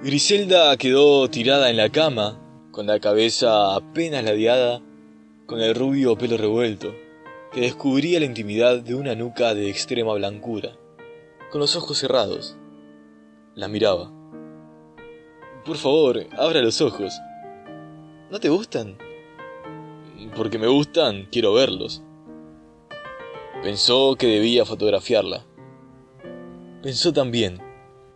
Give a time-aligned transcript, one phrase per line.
[0.00, 4.80] Griselda quedó tirada en la cama, con la cabeza apenas ladeada,
[5.44, 6.94] con el rubio pelo revuelto,
[7.52, 10.78] que descubría la intimidad de una nuca de extrema blancura,
[11.50, 12.56] con los ojos cerrados.
[13.56, 14.12] La miraba.
[15.64, 17.12] Por favor, abra los ojos.
[18.30, 18.98] ¿No te gustan?
[20.36, 22.04] Porque me gustan, quiero verlos.
[23.64, 25.44] Pensó que debía fotografiarla.
[26.84, 27.67] Pensó también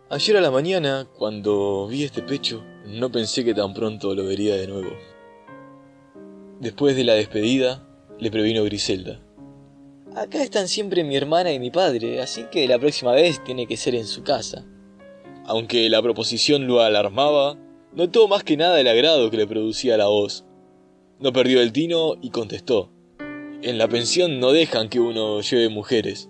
[0.09, 4.55] Ayer a la mañana, cuando vi este pecho, no pensé que tan pronto lo vería
[4.55, 4.91] de nuevo.
[6.59, 7.87] Después de la despedida,
[8.19, 9.21] le previno Griselda.
[10.15, 13.77] Acá están siempre mi hermana y mi padre, así que la próxima vez tiene que
[13.77, 14.65] ser en su casa.
[15.45, 17.57] Aunque la proposición lo alarmaba,
[17.93, 20.45] notó más que nada el agrado que le producía la voz.
[21.19, 22.91] No perdió el tino y contestó.
[23.61, 26.29] En la pensión no dejan que uno lleve mujeres.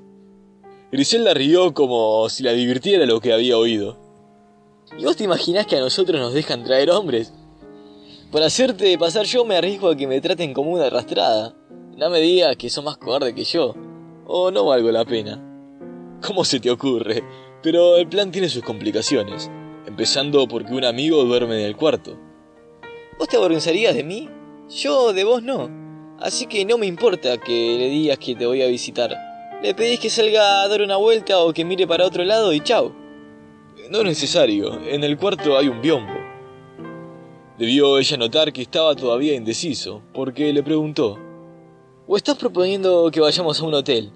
[0.93, 3.97] Griselda rió como si la divirtiera lo que había oído.
[4.95, 7.33] ¿Y vos te imaginás que a nosotros nos dejan traer hombres?
[8.31, 11.55] Por hacerte pasar yo me arriesgo a que me traten como una arrastrada.
[11.97, 13.73] No me digas que sos más cobarde que yo.
[14.27, 15.41] O no valgo la pena.
[16.21, 17.23] ¿Cómo se te ocurre?
[17.63, 19.49] Pero el plan tiene sus complicaciones.
[19.87, 22.19] Empezando porque un amigo duerme en el cuarto.
[23.17, 24.29] ¿Vos te avergonzarías de mí?
[24.69, 25.71] Yo de vos no.
[26.19, 29.32] Así que no me importa que le digas que te voy a visitar.
[29.63, 32.59] Le pedís que salga a dar una vuelta o que mire para otro lado y
[32.59, 32.91] chao.
[33.89, 36.19] No es necesario, en el cuarto hay un biombo.
[37.57, 41.17] Debió ella notar que estaba todavía indeciso, porque le preguntó,
[42.05, 44.11] ¿O estás proponiendo que vayamos a un hotel?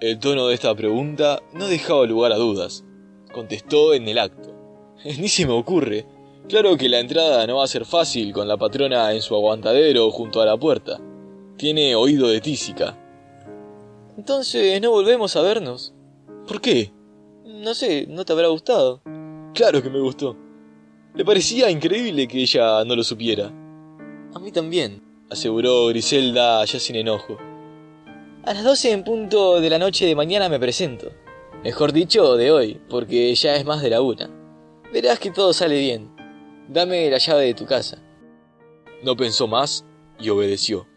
[0.00, 2.84] El tono de esta pregunta no dejaba lugar a dudas.
[3.32, 4.54] Contestó en el acto.
[5.04, 6.06] Ni se me ocurre.
[6.48, 10.12] Claro que la entrada no va a ser fácil con la patrona en su aguantadero
[10.12, 11.00] junto a la puerta.
[11.56, 12.96] Tiene oído de tísica.
[14.18, 15.94] Entonces no volvemos a vernos.
[16.48, 16.92] ¿Por qué?
[17.44, 19.00] No sé, ¿no te habrá gustado?
[19.54, 20.36] Claro que me gustó.
[21.14, 23.46] Le parecía increíble que ella no lo supiera.
[23.46, 27.38] A mí también, aseguró Griselda ya sin enojo.
[28.44, 31.12] A las doce en punto de la noche de mañana me presento.
[31.62, 34.28] Mejor dicho, de hoy, porque ya es más de la una.
[34.92, 36.10] Verás que todo sale bien.
[36.68, 38.02] Dame la llave de tu casa.
[39.04, 39.84] No pensó más
[40.18, 40.88] y obedeció.